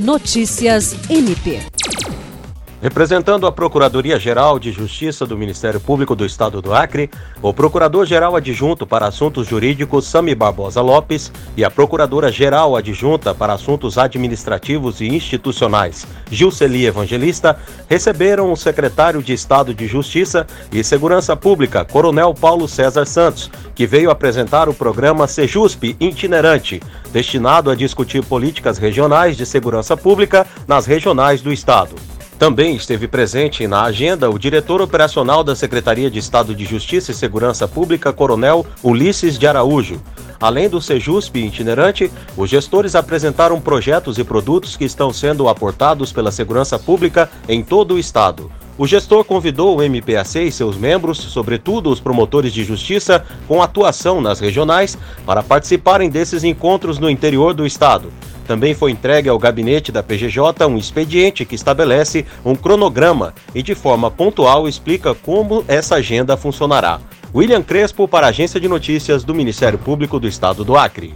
[0.00, 1.79] Notícias MP.
[2.82, 7.10] Representando a Procuradoria-Geral de Justiça do Ministério Público do Estado do Acre,
[7.42, 13.98] o Procurador-Geral Adjunto para Assuntos Jurídicos Sami Barbosa Lopes e a Procuradora-Geral Adjunta para Assuntos
[13.98, 21.84] Administrativos e Institucionais, Gilceli Evangelista, receberam o Secretário de Estado de Justiça e Segurança Pública,
[21.84, 26.80] Coronel Paulo César Santos, que veio apresentar o programa Sejusp Itinerante,
[27.12, 31.94] destinado a discutir políticas regionais de segurança pública nas regionais do Estado.
[32.40, 37.14] Também esteve presente na agenda o diretor operacional da Secretaria de Estado de Justiça e
[37.14, 40.00] Segurança Pública, Coronel Ulisses de Araújo.
[40.40, 46.32] Além do Sejusp itinerante, os gestores apresentaram projetos e produtos que estão sendo aportados pela
[46.32, 48.50] segurança pública em todo o estado.
[48.80, 54.22] O gestor convidou o MPAC e seus membros, sobretudo os promotores de justiça com atuação
[54.22, 58.10] nas regionais, para participarem desses encontros no interior do estado.
[58.46, 63.74] Também foi entregue ao gabinete da PGJ um expediente que estabelece um cronograma e, de
[63.74, 67.00] forma pontual, explica como essa agenda funcionará.
[67.34, 71.14] William Crespo, para a Agência de Notícias do Ministério Público do Estado do Acre.